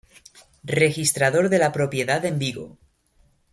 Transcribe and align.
Registrador 0.79 1.47
de 1.49 1.59
la 1.59 1.71
propiedad 1.71 2.25
en 2.25 2.39
Vigo. 2.39 2.79